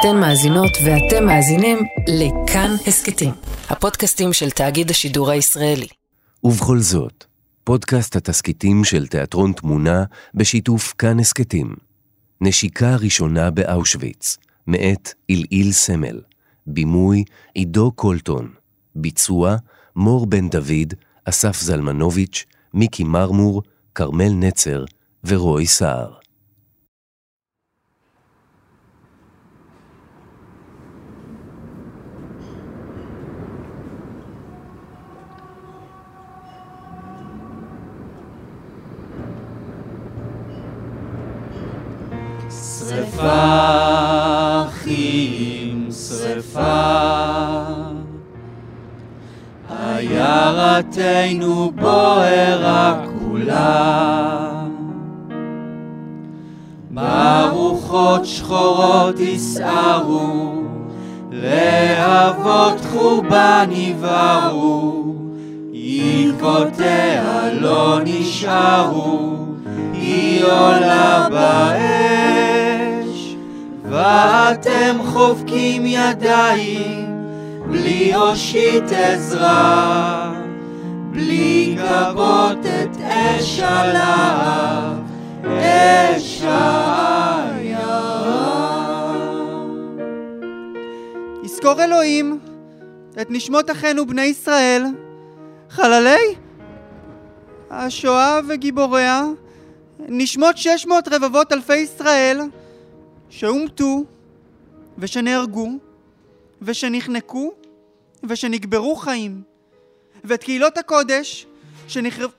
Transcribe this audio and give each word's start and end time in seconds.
אתן 0.00 0.16
מאזינות 0.20 0.70
ואתם 0.84 1.26
מאזינים 1.26 1.78
לכאן 2.08 2.70
הסכתים, 2.86 3.32
הפודקאסטים 3.68 4.32
של 4.32 4.50
תאגיד 4.50 4.90
השידור 4.90 5.30
הישראלי. 5.30 5.86
ובכל 6.44 6.78
זאת, 6.78 7.24
פודקאסט 7.64 8.16
התסכיתים 8.16 8.84
של 8.84 9.06
תיאטרון 9.06 9.52
תמונה 9.52 10.04
בשיתוף 10.34 10.94
כאן 10.98 11.20
הסכתים. 11.20 11.74
נשיקה 12.40 12.96
ראשונה 12.96 13.50
באושוויץ, 13.50 14.36
מאת 14.66 15.14
עילעיל 15.28 15.72
סמל. 15.72 16.20
בימוי 16.66 17.24
עידו 17.54 17.92
קולטון. 17.92 18.48
ביצוע 18.94 19.56
מור 19.96 20.26
בן 20.26 20.48
דוד, 20.48 20.94
אסף 21.24 21.60
זלמנוביץ', 21.60 22.44
מיקי 22.74 23.04
מרמור, 23.04 23.62
כרמל 23.94 24.32
נצר 24.32 24.84
ורוי 25.24 25.66
סער. 25.66 26.27
ברוחות 57.28 58.26
שחורות 58.26 59.20
יסערו, 59.20 60.62
להבות 61.30 62.80
חורבן 62.92 63.68
יבערו, 63.72 65.08
עקבותיה 66.48 67.52
לא 67.52 67.98
נשארו, 68.04 69.36
היא 69.92 70.44
עולה 70.44 71.28
באש, 71.30 72.56
ואתם 73.84 74.96
חובקים 75.04 75.86
ידיים, 75.86 77.24
בלי 77.66 78.14
הושיט 78.14 78.92
עזרה, 78.92 80.32
בלי 81.10 81.76
גבות 81.78 82.58
את 82.66 82.96
אש 83.00 83.60
הלהב, 83.60 84.98
אש 85.44 86.42
העיירה. 86.42 86.67
יזכור 91.78 91.94
אלוהים 91.94 92.38
את 93.20 93.26
נשמות 93.30 93.70
אחינו 93.70 94.06
בני 94.06 94.22
ישראל, 94.22 94.82
חללי 95.70 96.34
השואה 97.70 98.40
וגיבוריה, 98.48 99.24
נשמות 99.98 100.58
600 100.58 101.08
רבבות 101.08 101.52
אלפי 101.52 101.76
ישראל 101.76 102.40
שהומתו 103.28 104.04
ושנהרגו 104.98 105.70
ושנחנקו 106.62 107.52
ושנקברו 108.24 108.96
חיים, 108.96 109.42
ואת 110.24 110.42
קהילות 110.42 110.78
הקודש 110.78 111.46
שנחרב... 111.88 112.30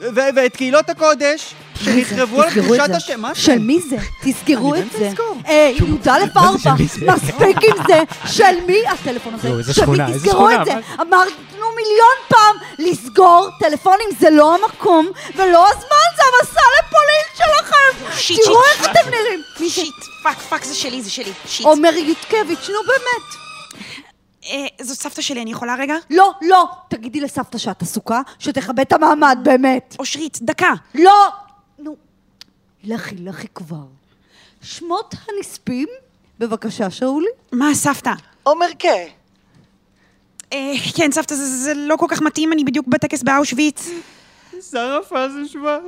ו- 0.00 0.30
ואת 0.36 0.56
קהילות 0.56 0.90
הקודש 0.90 1.54
שנחרבו 1.84 2.42
על 2.42 2.48
תזכרו 2.50 2.64
קדושת 2.64 2.86
זה. 2.86 2.96
השם. 2.96 3.20
מה 3.20 3.34
של 3.34 3.58
מי 3.58 3.80
זה? 3.80 3.96
תזכרו 4.22 4.74
אני 4.74 4.82
את 4.82 4.86
באמצע 4.86 4.98
זה. 4.98 5.08
לזכור. 5.08 5.36
אה, 5.46 5.72
י"א 5.74 6.10
ארבע, 6.36 6.74
מספיק 7.14 7.56
עם 7.64 7.84
זה. 7.86 8.02
של 8.26 8.64
מי 8.66 8.78
הטלפון 8.88 9.34
הזה? 9.34 9.48
יואו, 9.48 9.58
איזה 9.58 9.74
של 9.74 9.80
מי? 9.80 9.86
שכונה, 9.86 10.08
איזה 10.08 10.18
תזכרו 10.18 10.32
שכונה, 10.50 10.60
את 10.62 10.66
זה. 10.66 10.72
אמרנו 11.00 11.30
מיליון 11.76 12.16
פעם, 12.28 12.56
לסגור 12.78 13.48
טלפונים 13.60 14.08
זה 14.18 14.30
לא 14.30 14.54
המקום 14.54 15.06
ולא 15.34 15.68
הזמן, 15.68 16.06
זה 16.16 16.22
המסע 16.32 16.60
לפולין 16.78 17.26
שלכם. 17.36 18.16
shit, 18.18 18.40
תראו 18.44 18.60
shit, 18.72 18.80
איך 18.86 18.90
אתם 18.90 19.10
נראים. 19.10 19.40
מי 19.60 19.68
זה? 19.68 19.74
shit, 19.74 19.94
fuck, 20.22 20.38
fuck, 20.38 20.64
זה 20.64 20.74
שלי, 20.74 21.02
זה 21.02 21.10
שלי. 21.10 21.32
shit. 21.46 21.66
עומר 21.66 21.92
יודקביץ', 21.94 22.68
נו 22.68 22.78
באמת. 22.86 23.36
אה, 24.50 24.84
זאת 24.84 24.98
סבתא 24.98 25.22
שלי, 25.22 25.42
אני 25.42 25.50
יכולה 25.50 25.74
רגע? 25.78 25.94
לא, 26.10 26.30
לא. 26.42 26.64
תגידי 26.88 27.20
לסבתא 27.20 27.58
שאת 27.58 27.82
עסוקה, 27.82 28.20
שתכבד 28.38 28.80
את 28.80 28.92
המעמד, 28.92 29.38
באמת. 29.42 29.96
אושרית, 29.98 30.38
דקה. 30.42 30.72
לא! 30.94 31.28
לכי, 32.86 33.16
לכי 33.16 33.48
כבר. 33.54 33.86
שמות 34.62 35.14
הנספים, 35.28 35.88
בבקשה, 36.38 36.90
שאולי. 36.90 37.26
מה, 37.52 37.74
סבתא? 37.74 38.12
עומר 38.42 38.66
ק. 38.78 38.84
אה, 40.52 40.72
כן, 40.96 41.12
סבתא, 41.12 41.34
זה, 41.34 41.46
זה 41.46 41.74
לא 41.74 41.96
כל 41.96 42.06
כך 42.08 42.22
מתאים, 42.22 42.52
אני 42.52 42.64
בדיוק 42.64 42.86
בטקס 42.86 43.22
באושוויץ. 43.22 43.88
שרה 44.70 45.02
פלזנשוולד. 45.08 45.82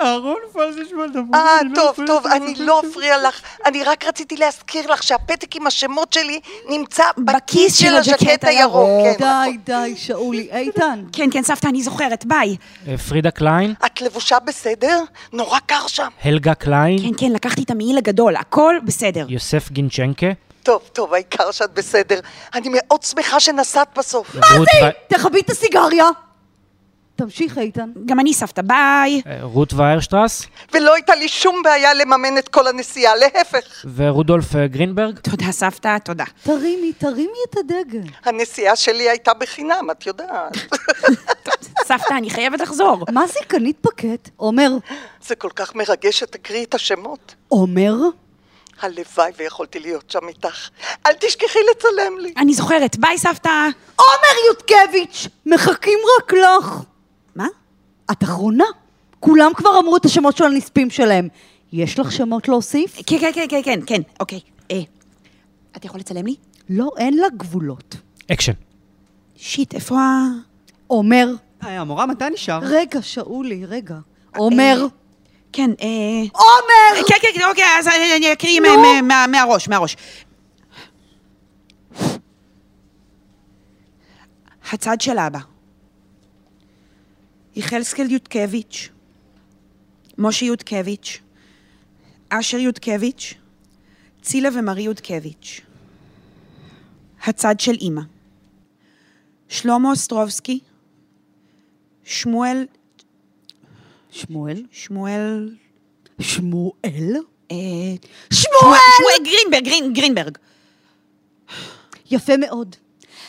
אהרון 0.00 0.36
פלזנשוולד. 0.52 1.16
אמרו 1.16 1.34
אה, 1.34 1.62
לא 1.70 1.74
טוב, 1.74 2.06
טוב, 2.06 2.26
אני 2.26 2.54
לא 2.54 2.80
אפריע 2.90 3.28
לך. 3.28 3.40
אני 3.66 3.84
רק 3.84 4.04
רציתי 4.04 4.36
להזכיר 4.36 4.92
לך 4.92 5.02
שהפתק 5.02 5.56
עם 5.56 5.66
השמות 5.66 6.12
שלי 6.12 6.40
נמצא 6.68 7.04
בכיס 7.18 7.76
של 7.76 7.94
הז'קט 7.94 8.44
הירוק. 8.44 8.88
כן, 9.18 9.24
די, 9.44 9.56
די, 9.64 9.94
שאולי. 9.96 10.48
איתן. 10.52 11.04
כן, 11.12 11.28
כן, 11.32 11.42
סבתא, 11.42 11.66
אני 11.66 11.82
זוכרת, 11.82 12.24
ביי. 12.26 12.56
אה, 12.88 12.98
פרידה 12.98 13.30
קליין, 13.30 13.74
את 13.86 14.00
לבושה 14.00 14.38
בסדר? 14.38 15.02
נורא 15.32 15.58
קר 15.66 15.86
שם. 15.86 16.08
הלגה 16.24 16.54
קליין, 16.54 16.98
כן, 16.98 17.10
כן, 17.18 17.32
לקחתי 17.32 17.62
את 17.62 17.70
המעיל 17.70 17.98
הגדול, 17.98 18.36
הכל 18.36 18.74
בסדר. 18.84 19.26
יוסף 19.28 19.70
גינצ'נקה, 19.70 20.26
טוב, 20.62 20.82
טוב, 20.92 21.14
העיקר 21.14 21.50
שאת 21.50 21.74
בסדר. 21.74 22.20
אני 22.54 22.68
מאוד 22.72 23.02
שמחה 23.02 23.40
שנסעת 23.40 23.88
בסוף. 23.98 24.36
רות 24.56 24.68
ו- 24.84 25.14
תכבי 25.14 25.40
את 25.40 25.50
הסיגריה. 25.50 26.08
תמשיך, 27.20 27.58
איתן. 27.58 27.90
גם 28.06 28.20
אני 28.20 28.34
סבתא, 28.34 28.62
ביי. 28.62 29.22
אה, 29.26 29.38
רות 29.42 29.72
ויירשטרס 29.72 30.46
ולא 30.72 30.94
הייתה 30.94 31.14
לי 31.14 31.28
שום 31.28 31.62
בעיה 31.62 31.94
לממן 31.94 32.38
את 32.38 32.48
כל 32.48 32.66
הנסיעה, 32.66 33.16
להפך. 33.16 33.84
ורודולף 33.94 34.56
אה, 34.56 34.66
גרינברג. 34.66 35.18
תודה, 35.18 35.52
סבתא, 35.52 35.98
תודה. 35.98 36.24
תרימי, 36.42 36.92
תרימי 36.92 37.38
את 37.50 37.56
הדגל. 37.56 38.02
הנסיעה 38.24 38.76
שלי 38.76 39.08
הייתה 39.08 39.34
בחינם, 39.34 39.88
את 39.90 40.06
יודעת. 40.06 40.56
סבתא, 41.88 42.14
אני 42.14 42.30
חייבת 42.30 42.60
לחזור. 42.60 43.04
מה 43.12 43.26
זה 43.26 43.40
קנית 43.46 43.76
פקט? 43.80 44.28
עומר. 44.36 44.70
זה 45.26 45.34
כל 45.34 45.50
כך 45.54 45.74
מרגש 45.74 46.18
שתקריא 46.18 46.64
את 46.64 46.74
השמות. 46.74 47.34
עומר? 47.48 47.94
הלוואי 48.80 49.32
ויכולתי 49.36 49.78
להיות 49.78 50.10
שם 50.10 50.28
איתך. 50.28 50.68
אל 51.06 51.12
תשכחי 51.12 51.58
לצלם 51.70 52.18
לי. 52.18 52.34
אני 52.36 52.54
זוכרת, 52.54 52.96
ביי, 52.98 53.18
סבתא. 53.18 53.68
עומר 53.96 54.36
יודקביץ'! 54.48 55.28
מחכים 55.46 55.98
רק 56.18 56.32
לך. 56.32 56.89
את 58.12 58.22
אחרונה. 58.22 58.64
כולם 59.20 59.50
כבר 59.56 59.70
אמרו 59.78 59.96
את 59.96 60.04
השמות 60.04 60.36
של 60.36 60.44
הנספים 60.44 60.90
שלהם. 60.90 61.28
יש 61.72 61.98
לך 61.98 62.12
שמות 62.12 62.48
להוסיף? 62.48 62.96
כן, 63.06 63.18
כן, 63.20 63.30
כן, 63.34 63.46
כן, 63.48 63.60
כן, 63.64 63.80
כן, 63.86 64.02
אוקיי. 64.20 64.40
אה, 64.70 64.80
אתה 65.76 65.86
יכול 65.86 66.00
לצלם 66.00 66.26
לי? 66.26 66.34
לא, 66.70 66.90
אין 66.98 67.16
לה 67.16 67.26
גבולות. 67.36 67.96
אקשן. 68.32 68.52
shit, 69.36 69.74
איפה 69.74 69.98
ה... 70.00 70.22
עומר. 70.86 71.28
המורה, 71.60 72.06
מתי 72.06 72.24
נשאר? 72.32 72.58
רגע, 72.62 73.02
שאולי, 73.02 73.64
רגע. 73.64 73.96
עומר. 74.36 74.86
כן, 75.52 75.70
אה... 75.82 75.86
עומר! 76.32 77.06
כן, 77.08 77.14
כן, 77.22 77.28
כן, 77.40 77.48
אוקיי, 77.48 77.64
אז 77.78 77.88
אני 78.16 78.32
אקריא 78.32 78.60
מה- 79.02 79.26
מהראש, 79.26 79.68
מהראש. 79.68 79.96
הצד 84.72 85.00
של 85.00 85.18
אבא. 85.18 85.38
יחלסקל 87.60 88.10
יודקביץ', 88.10 88.88
משה 90.18 90.46
יודקביץ', 90.46 91.20
אשר 92.28 92.58
יודקביץ', 92.58 93.34
צילה 94.22 94.48
ומרי 94.54 94.82
יודקביץ'. 94.82 95.60
הצד 97.22 97.60
של 97.60 97.74
אימא. 97.80 98.02
שלמה 99.48 99.90
אוסטרובסקי, 99.90 100.58
שמואל, 102.04 102.66
שמואל? 104.10 104.66
שמואל, 104.72 105.54
שמואל? 106.20 107.16
אה, 107.50 107.56
שמואל! 108.32 108.78
שמואל 108.96 109.24
גרינברג, 109.24 109.64
גרין, 109.64 109.92
גרינברג. 109.92 110.38
יפה 112.10 112.36
מאוד. 112.36 112.76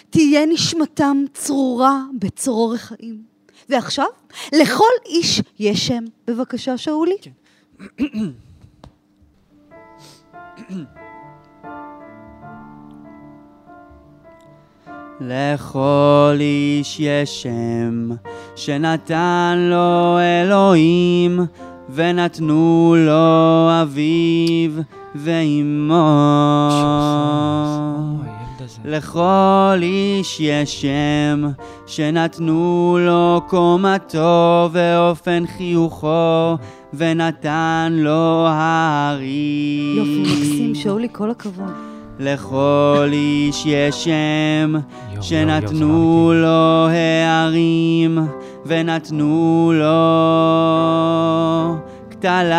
תהיה 0.10 0.46
נשמתם 0.46 1.24
צרורה 1.34 2.04
בצרור 2.20 2.74
החיים. 2.74 3.31
ועכשיו, 3.72 4.06
לכל 4.54 4.94
איש 5.06 5.42
יש 5.60 5.88
שם. 5.88 6.04
בבקשה, 6.28 6.78
שאולי. 6.78 7.16
לכל 15.22 16.38
איש 16.40 17.00
יש 17.00 17.42
שם 17.42 18.10
שנתן 18.56 19.58
לו 19.70 20.20
אלוהים, 20.20 21.40
ונתנו 21.90 22.96
לו 22.98 23.70
אביו 23.82 24.72
ואימו. 25.16 26.32
לכל 28.86 29.80
איש 29.82 30.40
יש 30.40 30.82
שם, 30.82 31.48
שנתנו 31.88 32.98
לו 33.02 33.42
קומתו 33.48 34.70
ואופן 34.72 35.44
חיוכו, 35.58 36.58
ונתן 36.94 37.94
לו 37.96 38.48
הארי. 38.48 39.94
יופי, 39.98 40.22
מקסים, 40.22 40.76
שאולי, 40.76 41.08
כל 41.12 41.32
הכבוד. 41.32 41.72
לכל 42.20 43.10
איש 43.12 43.64
יש 43.66 44.04
שם, 44.04 44.74
שנתנו 45.22 46.32
לו 46.34 46.88
הערים, 46.88 48.20
ונתנו 48.66 49.72
לו 49.76 49.92
כתליו. 52.12 52.52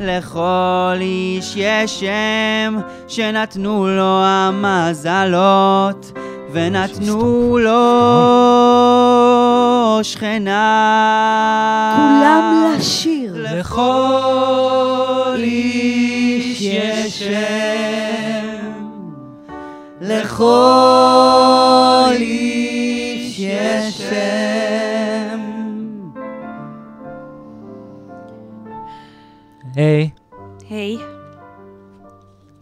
לכל 0.00 0.96
איש 1.00 1.54
יש 1.56 2.00
שם, 2.00 2.78
שנתנו 3.08 3.86
לו 3.86 4.20
המזלות, 4.24 6.12
ונתנו 6.52 7.58
לו 7.58 7.78
שכנה. 10.02 10.54
כולם 11.96 12.72
לשיר. 12.76 13.34
לכל 13.36 15.34
איש 15.36 16.60
יש 16.60 17.18
שם, 17.18 18.46
לכל 20.00 21.27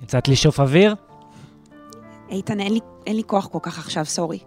יצאת 0.07 0.29
לשאוף 0.29 0.61
אוויר? 0.61 0.95
איתן, 2.31 2.61
אין 2.61 2.73
לי- 2.73 2.81
אין 3.07 3.17
לי 3.17 3.23
כוח 3.27 3.47
כל 3.47 3.59
כך 3.63 3.79
עכשיו, 3.79 4.05
סורי. 4.05 4.39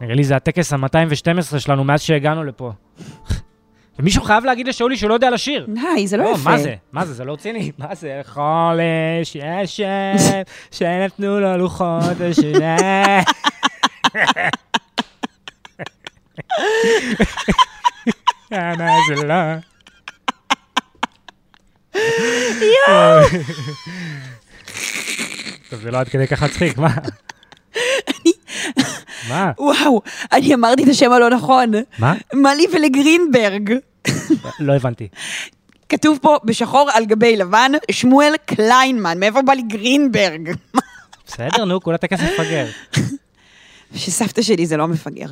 נראה 0.00 0.14
לי 0.14 0.24
זה 0.24 0.36
הטקס 0.36 0.72
ה-212 0.72 1.58
שלנו 1.58 1.84
מאז 1.84 2.02
שהגענו 2.02 2.44
לפה. 2.44 2.72
ומישהו 3.98 4.22
חייב 4.22 4.44
להגיד 4.44 4.68
לשאולי 4.68 4.96
שהוא 4.96 5.08
לא 5.08 5.14
יודע 5.14 5.30
לשיר. 5.30 5.66
די, 5.96 6.06
זה 6.06 6.16
לא 6.16 6.28
יפה. 6.34 6.50
מה 6.50 6.58
זה? 6.58 6.74
מה 6.92 7.04
זה? 7.06 7.14
זה 7.14 7.24
לא 7.24 7.32
רציני. 7.32 7.72
מה 7.78 7.94
זה? 7.94 8.20
חולש, 8.24 9.34
יש 9.36 9.76
שם, 9.76 10.16
שנתנו 10.76 11.40
לו 11.40 11.56
לוחות 11.56 12.02
השנה. 12.30 12.76
מה 18.50 18.76
זה 19.08 19.24
לא? 19.26 19.34
טוב, 25.70 25.80
זה 25.82 25.90
לא 25.90 25.98
עד 25.98 26.08
כדי 26.08 26.26
כך 26.26 26.42
מצחיק, 26.42 26.78
מה? 26.78 26.94
מה? 29.28 29.52
וואו, 29.58 30.02
אני 30.32 30.54
אמרתי 30.54 30.84
את 30.84 30.88
השם 30.88 31.12
הלא 31.12 31.30
נכון. 31.30 31.72
מה? 31.98 32.14
מה 32.32 32.54
לי 32.54 32.66
ולגרינברג? 32.72 33.72
לא 34.60 34.76
הבנתי. 34.76 35.08
כתוב 35.88 36.18
פה 36.22 36.38
בשחור 36.44 36.90
על 36.92 37.06
גבי 37.06 37.36
לבן, 37.36 37.72
שמואל 37.90 38.34
קליינמן, 38.44 39.20
מאיפה 39.20 39.42
בא 39.42 39.52
לי 39.52 39.62
גרינברג? 39.62 40.50
בסדר, 41.26 41.64
נו, 41.64 41.80
כולה 41.80 41.98
טקס 41.98 42.20
מפגר. 42.20 42.66
שסבתא 43.94 44.42
שלי 44.42 44.66
זה 44.66 44.76
לא 44.76 44.88
מפגר. 44.88 45.26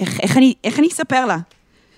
איך, 0.00 0.20
איך, 0.20 0.36
אני, 0.36 0.54
איך 0.64 0.78
אני 0.78 0.88
אספר 0.88 1.26
לה? 1.26 1.36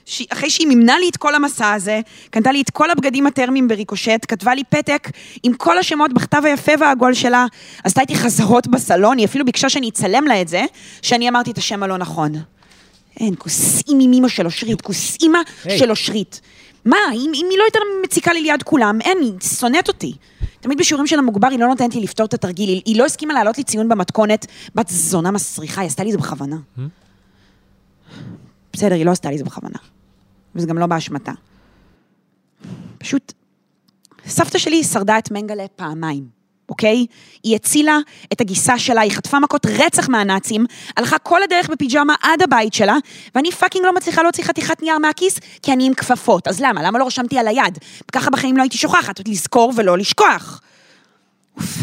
ש... 0.06 0.22
אחרי 0.32 0.50
שהיא 0.50 0.66
מימנה 0.66 0.98
לי 0.98 1.08
את 1.08 1.16
כל 1.16 1.34
המסע 1.34 1.72
הזה, 1.72 2.00
קנתה 2.30 2.52
לי 2.52 2.60
את 2.60 2.70
כל 2.70 2.90
הבגדים 2.90 3.26
הטרמיים 3.26 3.68
בריקושט, 3.68 4.26
כתבה 4.28 4.54
לי 4.54 4.64
פתק 4.64 5.10
עם 5.42 5.52
כל 5.54 5.78
השמות 5.78 6.12
בכתב 6.12 6.42
היפה 6.44 6.72
והעגול 6.80 7.14
שלה, 7.14 7.46
עשתה 7.84 8.00
איתי 8.00 8.14
חזרות 8.14 8.66
בסלון, 8.66 9.18
היא 9.18 9.26
אפילו 9.26 9.44
ביקשה 9.44 9.68
שאני 9.68 9.88
אצלם 9.88 10.24
לה 10.24 10.40
את 10.40 10.48
זה, 10.48 10.64
שאני 11.02 11.28
אמרתי 11.28 11.50
את 11.50 11.58
השם 11.58 11.82
הלא 11.82 11.98
נכון. 11.98 12.32
אין, 13.20 13.34
כוס 13.38 13.82
אימי 13.88 14.06
מימו 14.06 14.28
של 14.28 14.46
אושרית, 14.46 14.80
כוס 14.80 15.16
אימא 15.22 15.38
היי. 15.64 15.78
של 15.78 15.90
אושרית. 15.90 16.40
מה, 16.84 16.96
אם, 17.12 17.32
אם 17.34 17.46
היא 17.50 17.58
לא 17.58 17.64
הייתה 17.64 17.78
מציקה 18.04 18.32
לי 18.32 18.42
ליד 18.42 18.62
כולם, 18.62 18.98
אין, 19.00 19.18
היא 19.20 19.32
שונאת 19.58 19.88
אותי. 19.88 20.12
תמיד 20.60 20.78
בשיעורים 20.78 21.06
של 21.06 21.18
המוגבר 21.18 21.48
היא 21.48 21.58
לא 21.58 21.66
נותנת 21.66 21.94
לי 21.94 22.00
לפתור 22.00 22.26
את 22.26 22.34
התרגיל, 22.34 22.68
היא, 22.68 22.82
היא 22.84 22.98
לא 22.98 23.04
הסכימה 23.04 23.34
להעלות 23.34 23.58
לי 23.58 23.64
ציון 23.64 23.88
במתכונת, 23.88 24.46
בת 24.74 24.88
זונה 24.88 25.30
מסריחה, 25.30 25.80
היא 25.80 25.88
עשתה 25.88 26.02
לי 26.04 26.08
את 26.08 26.12
זה 26.12 26.18
בכוונה. 26.18 26.56
בסדר, 28.74 28.94
היא 28.94 29.06
לא 29.06 29.10
עשתה 29.10 29.30
לי 29.30 29.38
זה 29.38 29.44
בכוונה. 29.44 29.78
וזה 30.54 30.66
גם 30.66 30.78
לא 30.78 30.86
באשמתה. 30.86 31.32
פשוט, 32.98 33.32
סבתא 34.26 34.58
שלי 34.58 34.84
שרדה 34.84 35.18
את 35.18 35.30
מנגלה 35.30 35.68
פעמיים, 35.76 36.28
אוקיי? 36.68 37.06
היא 37.42 37.56
הצילה 37.56 37.98
את 38.32 38.40
הגיסה 38.40 38.78
שלה, 38.78 39.00
היא 39.00 39.12
חטפה 39.12 39.38
מכות 39.38 39.66
רצח 39.66 40.08
מהנאצים, 40.08 40.66
הלכה 40.96 41.18
כל 41.18 41.42
הדרך 41.42 41.68
בפיג'מה 41.70 42.14
עד 42.22 42.42
הבית 42.42 42.74
שלה, 42.74 42.96
ואני 43.34 43.52
fucking 43.52 43.84
לא 43.84 43.94
מצליחה 43.94 44.22
להוציא 44.22 44.44
חתיכת 44.44 44.82
נייר 44.82 44.98
מהכיס, 44.98 45.38
כי 45.62 45.72
אני 45.72 45.86
עם 45.86 45.94
כפפות. 45.94 46.48
אז 46.48 46.60
למה? 46.60 46.82
למה 46.82 46.98
לא 46.98 47.06
רשמתי 47.06 47.38
על 47.38 47.48
היד? 47.48 47.78
ככה 48.12 48.30
בחיים 48.30 48.56
לא 48.56 48.62
הייתי 48.62 48.76
שוכחת, 48.76 49.28
לזכור 49.28 49.72
ולא 49.76 49.98
לשכוח. 49.98 50.60
אוף, 51.56 51.78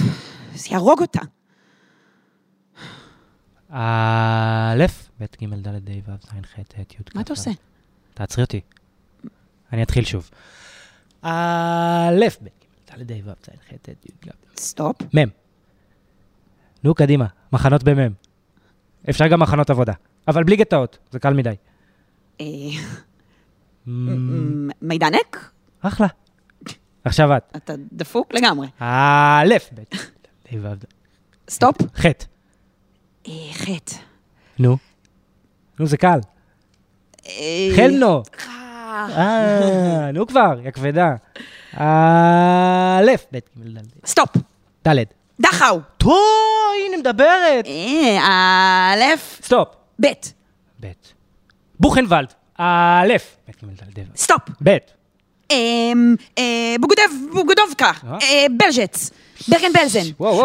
זה 0.56 0.68
יהרוג 0.72 1.02
אותה. 1.02 1.22
א', 3.72 4.86
ב', 5.22 5.26
ג', 5.44 5.68
ד', 5.68 5.68
ה', 5.68 6.12
ו', 6.12 6.18
ז', 6.22 6.46
ח', 6.46 6.60
ט', 6.68 6.80
י', 6.80 6.84
כ', 7.04 7.16
מה 7.16 7.22
אתה. 7.22 7.34
עושה? 7.34 7.52
תעצרי 8.14 8.44
אותי. 8.44 8.62
אני 9.74 9.84
אתחיל 9.84 10.06
שוב. 10.06 10.30
א', 11.22 11.30
ב', 12.42 12.48
ג', 12.92 13.04
ד', 13.04 13.12
ה', 13.12 13.16
ו', 13.26 13.34
ז', 13.46 13.50
ח', 13.70 13.74
ט', 13.82 13.88
י', 13.90 14.12
כ', 14.22 14.58
stop. 14.58 14.96
מ'. 15.16 15.30
נו, 16.84 16.94
קדימה, 16.96 17.26
מחנות 17.54 17.84
במ'. 17.84 18.14
אפשר 19.10 19.28
גם 19.28 19.40
מחנות 19.40 19.70
עבודה. 19.70 19.94
אבל 20.28 20.44
בלי 20.44 20.56
גטאות, 20.56 20.98
זה 21.12 21.20
קל 21.20 21.34
מדי. 21.34 21.56
אה, 22.42 22.46
מ- 23.88 24.68
מ- 24.68 24.72
מידנק? 24.82 25.52
אחלה. 25.82 26.08
עכשיו 27.04 27.38
את. 27.38 27.52
אתה 27.56 27.74
דפוק 27.92 28.34
לגמרי. 28.34 28.68
א', 28.80 29.54
ב', 30.54 30.74
stop. 31.50 31.76
ח'. 31.96 32.06
אה, 33.28 33.32
חטא. 33.54 33.96
נו. 34.60 34.78
נו, 35.82 35.88
זה 35.88 35.98
קל. 35.98 36.20
אה, 37.28 37.70
חלמנו. 37.76 38.24
אה, 38.88 39.08
אה, 39.18 40.12
נו 40.12 40.28
כבר, 40.28 40.54
יא 40.66 40.72
כבדה. 40.72 41.10
א', 41.78 43.12
ב', 43.32 43.38
ג', 43.38 43.78
ד', 43.78 43.82
stop. 44.06 44.30
ד'. 44.88 44.96
דחאו. 45.40 45.80
טוב, 45.98 46.14
הנה 46.88 46.98
מדברת. 46.98 47.66
אה, 47.68 48.94
א', 48.94 49.16
stop. 49.42 49.68
ב', 50.02 50.08
ב'. 50.80 50.92
בוכנוולד. 51.80 52.34
א', 52.58 53.14
ב', 53.48 53.66
ג', 53.66 54.00
ד', 54.00 54.18
stop. 54.18 54.42
ב'. 54.64 54.78
אמ, 55.52 56.16
אה. 56.38 56.76
אה? 58.04 58.18
אה, 58.22 58.46
בלז'ץ. 58.52 59.10
ברגן 59.48 59.74
בלזן. 59.74 60.00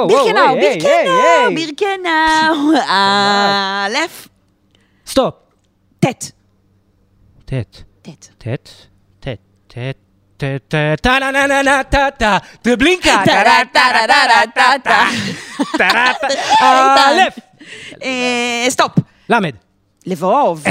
בירקנאו, 0.09 0.55
בירקנאו. 0.55 1.55
בירקנאו. 1.55 2.79
א', 2.89 3.97
stop. 5.17 5.35
טט. 6.01 6.25
טט. 7.45 7.77
טט. 8.03 8.27
טט. 8.39 8.69
טט. 9.21 9.41
טט. 9.67 9.97
טה-טה-טה-טה-טה, 11.01 12.39
טבלינקה, 12.63 13.23
טה-טה-טה-טה-טה, 13.25 15.05
אלף. 17.11 17.39
stop. 18.69 18.93
למד. 19.29 19.55
לבוב. 20.07 20.65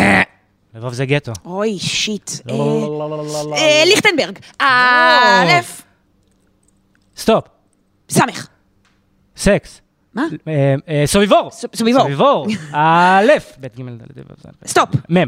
לבוב 0.75 0.93
זה 0.93 1.05
גטו. 1.05 1.31
אוי, 1.45 1.79
shit. 1.79 2.31
ליכטנברג. 3.85 4.39
אלף. 4.61 5.81
stop. 7.17 7.45
סמך. 8.09 8.47
סקס. 9.37 9.81
מה? 10.15 10.27
אה, 10.47 10.75
אה, 10.87 11.03
סוביבור. 11.05 11.49
סוביבור. 11.51 12.01
סוביבור. 12.03 12.47
א', 12.73 13.31
ב', 13.59 13.67
ג', 13.67 13.89
ד', 13.89 14.19
ה', 14.19 14.49
ו'. 14.63 14.67
stop. 14.67 14.89
מ'. 15.09 15.27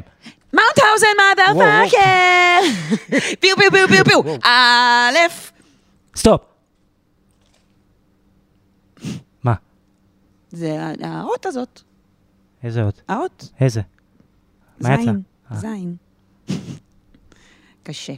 מאוטהאוזן 0.53 1.07
motherfucker. 1.17 2.59
פיו 3.41 3.55
פיו 3.57 3.71
פיו 3.71 3.87
פיו 3.87 4.05
פיו. 4.05 4.35
א', 4.43 5.17
סטופ. 6.15 6.41
מה? 9.43 9.53
זה 10.49 10.77
האות 11.03 11.45
הזאת. 11.45 11.81
איזה 12.63 12.83
עוד? 12.83 12.93
האות. 13.07 13.49
איזה? 13.61 13.81
מה 14.79 14.93
יצא? 14.93 15.03
זין. 15.03 15.21
אה. 15.51 15.57
זין. 15.57 15.95
קשה. 17.83 18.13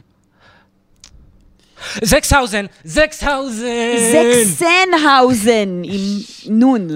זקסהאוזן! 2.02 2.64
זקסהאוזן! 2.84 3.66
זקסנהאוזן 4.12 5.82
עם 5.84 6.20
נון. 6.50 6.88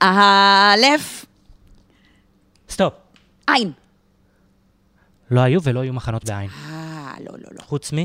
א', 0.00 0.86
עין. 3.46 3.72
לא 5.30 5.40
היו 5.40 5.62
ולא 5.62 5.80
יהיו 5.80 5.92
מחנות 5.92 6.24
בעין. 6.24 6.50
אה, 6.50 7.12
לא, 7.20 7.32
לא, 7.38 7.48
לא. 7.52 7.62
חוץ 7.62 7.92
מ... 7.92 7.96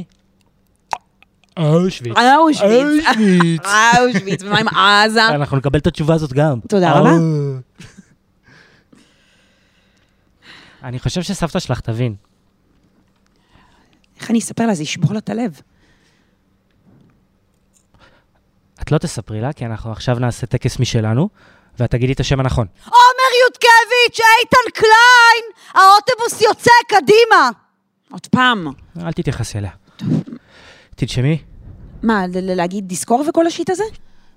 אושוויץ. 1.57 2.13
אושוויץ. 2.37 3.05
אושוויץ, 3.99 4.43
ומה 4.45 4.59
עם 4.59 4.67
עזה? 4.67 5.27
אנחנו 5.27 5.57
נקבל 5.57 5.79
את 5.79 5.87
התשובה 5.87 6.13
הזאת 6.13 6.33
גם. 6.33 6.59
תודה 6.69 6.91
רבה. 6.91 7.09
אה. 7.09 7.15
אני 10.83 10.99
חושב 10.99 11.21
שסבתא 11.21 11.59
שלך 11.59 11.79
תבין. 11.79 12.15
איך 14.29 14.33
אני 14.33 14.39
אספר 14.39 14.65
לה? 14.67 14.73
זה 14.75 14.83
ישבור 14.83 15.13
לה 15.13 15.19
את 15.19 15.29
הלב. 15.29 15.61
את 18.81 18.91
לא 18.91 18.97
תספרי 18.97 19.41
לה, 19.41 19.53
כי 19.53 19.65
אנחנו 19.65 19.91
עכשיו 19.91 20.19
נעשה 20.19 20.45
טקס 20.47 20.79
משלנו, 20.79 21.29
ואת 21.79 21.91
תגידי 21.91 22.13
את 22.13 22.19
השם 22.19 22.39
הנכון. 22.39 22.67
עומר 22.85 23.31
יודקביץ', 23.45 24.19
איתן 24.41 24.71
קליין! 24.79 25.45
האוטובוס 25.73 26.41
יוצא, 26.41 26.71
קדימה! 26.87 27.49
עוד 28.11 28.27
פעם. 28.27 28.67
אל 28.99 29.11
תתייחסי 29.11 29.57
אליה. 29.57 29.71
תנשמי, 30.95 31.43
מה, 32.03 32.27
ל- 32.27 32.31
ל- 32.51 32.55
להגיד 32.55 32.87
יזכור 32.87 33.25
וכל 33.29 33.47
ה 33.47 33.52
shit 33.52 33.69
הזה? 33.69 33.83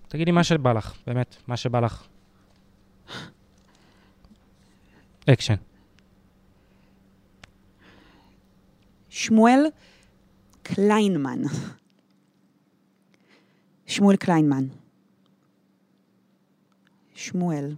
תגידי 0.09 0.31
מה 0.31 0.45
שבא 0.45 0.73
לך, 0.73 0.93
באמת, 1.07 1.37
מה 1.47 1.57
שבא 1.57 1.81
לך. 1.81 2.03
אקשן. 5.31 5.55
שמואל 9.23 9.67
קליינמן. 10.62 11.43
שמואל 13.87 14.17
קליינמן. 14.17 14.67
שמואל. 17.14 17.75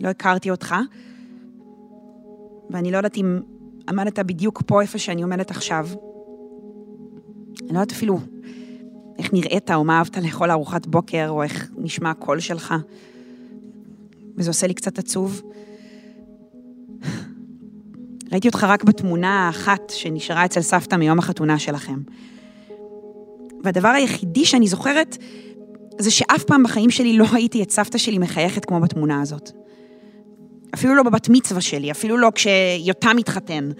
לא 0.00 0.08
הכרתי 0.08 0.50
אותך, 0.50 0.74
ואני 2.70 2.90
לא 2.90 2.96
יודעת 2.96 3.16
אם 3.16 3.40
עמדת 3.88 4.18
בדיוק 4.18 4.62
פה 4.66 4.82
איפה 4.82 4.98
שאני 4.98 5.22
עומדת 5.22 5.50
עכשיו. 5.50 5.88
אני 7.60 7.68
לא 7.68 7.78
יודעת 7.78 7.92
אפילו 7.92 8.18
איך 9.18 9.32
נראית, 9.32 9.70
או 9.70 9.84
מה 9.84 9.98
אהבת 9.98 10.16
לאכול 10.16 10.48
לארוחת 10.48 10.86
בוקר, 10.86 11.26
או 11.28 11.42
איך 11.42 11.70
נשמע 11.76 12.10
הקול 12.10 12.40
שלך. 12.40 12.74
וזה 14.36 14.50
עושה 14.50 14.66
לי 14.66 14.74
קצת 14.74 14.98
עצוב. 14.98 15.42
ראיתי 18.32 18.48
אותך 18.48 18.64
רק 18.68 18.84
בתמונה 18.84 19.46
האחת 19.46 19.90
שנשארה 19.90 20.44
אצל 20.44 20.60
סבתא 20.60 20.94
מיום 20.96 21.18
החתונה 21.18 21.58
שלכם. 21.58 21.98
והדבר 23.64 23.88
היחידי 23.88 24.44
שאני 24.44 24.68
זוכרת, 24.68 25.16
זה 25.98 26.10
שאף 26.10 26.44
פעם 26.44 26.62
בחיים 26.62 26.90
שלי 26.90 27.18
לא 27.18 27.24
ראיתי 27.32 27.62
את 27.62 27.70
סבתא 27.70 27.98
שלי 27.98 28.18
מחייכת 28.18 28.64
כמו 28.64 28.80
בתמונה 28.80 29.22
הזאת. 29.22 29.50
אפילו 30.74 30.94
לא 30.94 31.02
בבת 31.02 31.28
מצווה 31.28 31.60
שלי, 31.60 31.90
אפילו 31.90 32.16
לא 32.16 32.32
כשיותם 32.34 33.16
מתחתן. 33.16 33.70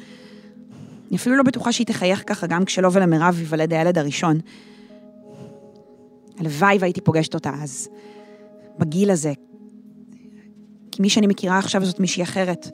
אני 1.08 1.16
אפילו 1.16 1.36
לא 1.36 1.42
בטוחה 1.42 1.72
שהיא 1.72 1.86
תחייך 1.86 2.22
ככה 2.26 2.46
גם 2.46 2.64
כשלא 2.64 2.88
ולמירב 2.92 3.38
ייוולד 3.38 3.72
הילד 3.72 3.98
הראשון. 3.98 4.40
הלוואי 6.38 6.78
והייתי 6.80 7.00
פוגשת 7.00 7.34
אותה 7.34 7.50
אז, 7.62 7.88
בגיל 8.78 9.10
הזה. 9.10 9.32
כי 10.92 11.02
מי 11.02 11.10
שאני 11.10 11.26
מכירה 11.26 11.58
עכשיו 11.58 11.84
זאת 11.84 12.00
מישהי 12.00 12.22
אחרת. 12.22 12.70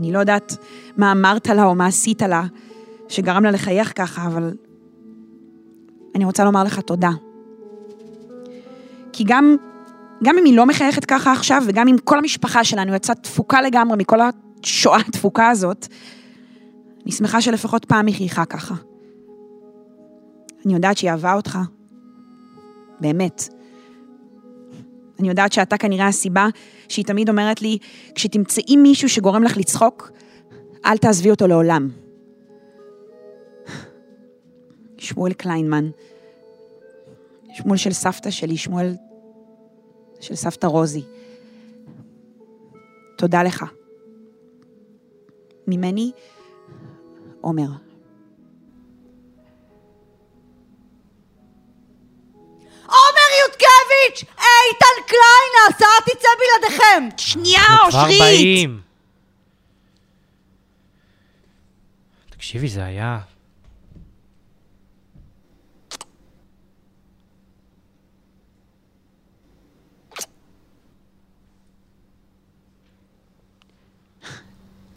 אני 0.00 0.12
לא 0.12 0.18
יודעת 0.18 0.56
מה 0.96 1.12
אמרת 1.12 1.46
לה 1.46 1.64
או 1.64 1.74
מה 1.74 1.86
עשית 1.86 2.22
לה, 2.22 2.44
שגרם 3.08 3.44
לה 3.44 3.50
לחייך 3.50 3.92
ככה, 3.96 4.26
אבל 4.26 4.54
אני 6.14 6.24
רוצה 6.24 6.44
לומר 6.44 6.64
לך 6.64 6.80
תודה. 6.80 7.10
כי 9.12 9.24
גם, 9.26 9.56
גם 10.24 10.38
אם 10.38 10.44
היא 10.44 10.56
לא 10.56 10.66
מחייכת 10.66 11.04
ככה 11.04 11.32
עכשיו, 11.32 11.62
וגם 11.66 11.88
אם 11.88 11.96
כל 12.04 12.18
המשפחה 12.18 12.64
שלנו 12.64 12.94
יצאה 12.94 13.14
תפוקה 13.14 13.62
לגמרי 13.62 13.96
מכל 13.96 14.18
השואה 14.20 14.98
התפוקה 15.08 15.48
הזאת, 15.48 15.86
אני 17.04 17.12
שמחה 17.12 17.40
שלפחות 17.40 17.84
פעם 17.84 18.06
היא 18.06 18.16
חייכה 18.16 18.44
ככה. 18.44 18.74
אני 20.66 20.74
יודעת 20.74 20.96
שהיא 20.96 21.10
אהבה 21.10 21.34
אותך. 21.34 21.58
באמת. 23.00 23.59
אני 25.20 25.28
יודעת 25.28 25.52
שאתה 25.52 25.78
כנראה 25.78 26.06
הסיבה 26.06 26.46
שהיא 26.88 27.04
תמיד 27.04 27.28
אומרת 27.28 27.62
לי, 27.62 27.78
כשתמצאי 28.14 28.76
מישהו 28.76 29.08
שגורם 29.08 29.42
לך 29.42 29.56
לצחוק, 29.56 30.10
אל 30.84 30.98
תעזבי 30.98 31.30
אותו 31.30 31.46
לעולם. 31.46 31.88
שמואל 34.98 35.32
קליינמן, 35.32 35.90
שמואל 37.52 37.76
של 37.76 37.92
סבתא 37.92 38.30
שלי, 38.30 38.56
שמואל 38.56 38.94
של 40.20 40.34
סבתא 40.34 40.66
רוזי. 40.66 41.02
תודה 43.16 43.42
לך. 43.42 43.64
ממני, 45.66 46.12
עומר. 47.40 47.68
עומר 52.86 53.30
יודקביץ', 53.44 54.24
איתן 54.72 55.06
קליין, 55.06 55.52
ההסעה 55.66 55.88
תצא 56.04 56.28
בלעדיכם! 56.38 57.08
שנייה, 57.16 57.60
אנחנו 57.60 57.90
כבר 57.90 58.00
אושרית! 58.00 58.20
באים. 58.20 58.80
תקשיבי, 62.30 62.68
זה 62.68 62.84
היה... 62.84 63.18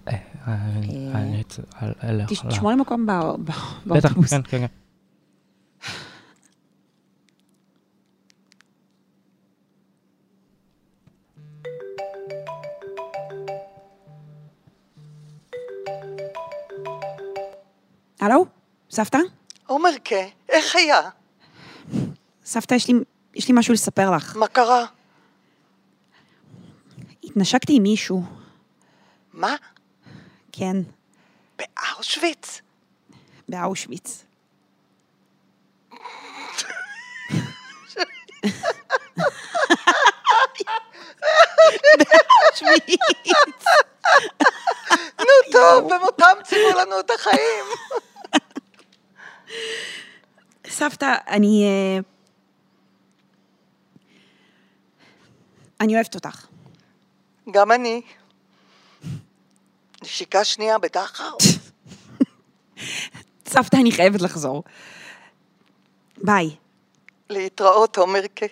אה, 0.07 0.13
אה, 0.47 0.53
אני- 0.75 1.43
אל- 1.83 1.93
אל- 2.03 2.25
תש- 2.25 2.43
אל- 2.45 2.49
תשמור 2.51 2.71
לי 2.71 2.77
מקום 2.77 3.05
בא- 3.05 3.31
ב- 3.31 3.41
בטח, 3.43 3.83
באוטובוס. 3.85 4.29
כן, 4.33 4.41
כן, 4.49 4.65
הלו? 18.23 18.45
סבתא? 18.91 19.17
עומרקה, 19.67 20.15
איך 20.49 20.75
היה? 20.75 21.01
סבתא, 22.45 22.73
יש 22.73 22.87
לי, 22.87 22.93
יש 23.35 23.47
לי 23.47 23.53
משהו 23.57 23.73
לספר 23.73 24.11
לך. 24.11 24.35
מה 24.35 24.47
קרה? 24.47 24.85
התנשקתי 27.23 27.75
עם 27.75 27.83
מישהו, 27.83 28.23
מה? 29.33 29.55
כן, 30.51 30.77
באושוויץ? 31.57 32.61
באושוויץ. 33.49 34.23
באושוויץ. 41.97 42.99
נו 45.19 45.51
טוב, 45.51 45.93
במותם 45.93 46.37
ציוו 46.43 46.79
לנו 46.79 46.99
את 46.99 47.11
החיים. 47.11 47.65
סבתא, 50.67 51.15
אני... 51.33 51.65
אה, 51.65 51.99
אני 55.81 55.95
אוהבת 55.95 56.15
אותך. 56.15 56.47
גם 57.51 57.71
אני. 57.71 58.01
נשיקה 60.03 60.43
שנייה 60.43 60.77
בדחר? 60.77 61.31
סבתא, 63.47 63.75
אני 63.75 63.91
חייבת 63.91 64.21
לחזור. 64.21 64.63
ביי. 66.17 66.55
להתראות, 67.29 67.97
עומרקה. 67.97 68.45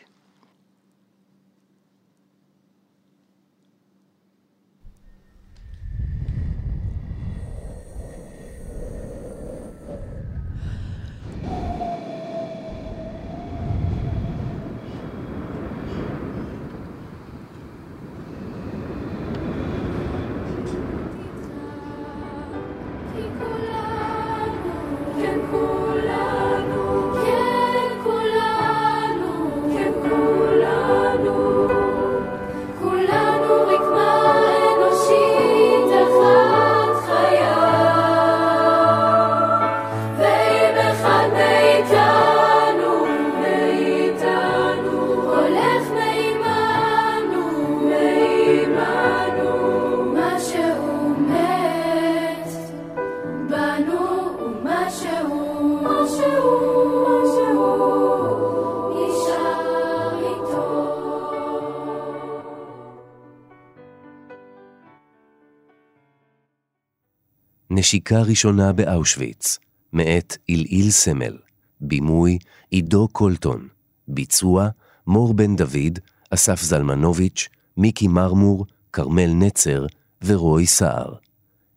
נשיקה 67.81 68.21
ראשונה 68.21 68.73
באושוויץ, 68.73 69.59
מאת 69.93 70.38
עילעיל 70.47 70.91
סמל, 70.91 71.38
בימוי 71.81 72.38
עידו 72.69 73.07
קולטון, 73.11 73.67
ביצוע 74.07 74.69
מור 75.07 75.33
בן 75.33 75.55
דוד, 75.55 76.00
אסף 76.29 76.61
זלמנוביץ', 76.61 77.50
מיקי 77.77 78.07
מרמור, 78.07 78.65
כרמל 78.93 79.33
נצר 79.33 79.85
ורוי 80.23 80.65
סער. 80.65 81.13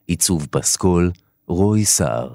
עיצוב 0.07 0.47
פסקול, 0.51 1.11
רוי 1.47 1.85
סער. 1.85 2.35